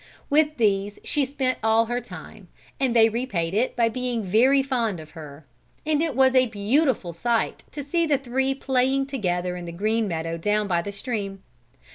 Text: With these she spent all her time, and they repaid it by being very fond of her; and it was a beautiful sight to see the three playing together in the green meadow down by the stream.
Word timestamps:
With 0.31 0.57
these 0.57 0.97
she 1.03 1.25
spent 1.25 1.59
all 1.63 1.85
her 1.85 2.01
time, 2.01 2.47
and 2.79 2.95
they 2.95 3.07
repaid 3.07 3.53
it 3.53 3.75
by 3.75 3.87
being 3.87 4.23
very 4.23 4.63
fond 4.63 4.99
of 4.99 5.11
her; 5.11 5.45
and 5.85 6.01
it 6.01 6.15
was 6.15 6.33
a 6.33 6.47
beautiful 6.47 7.13
sight 7.13 7.63
to 7.71 7.83
see 7.83 8.07
the 8.07 8.17
three 8.17 8.55
playing 8.55 9.05
together 9.05 9.55
in 9.55 9.65
the 9.65 9.71
green 9.71 10.07
meadow 10.07 10.37
down 10.39 10.67
by 10.67 10.81
the 10.81 10.91
stream. 10.91 11.43